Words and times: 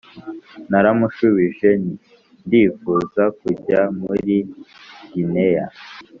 Naramushubije 0.69 1.69
nti 1.81 1.93
ndifuza 2.45 3.23
kujya 3.39 3.81
muri 3.99 4.35
Gineya 5.11 5.65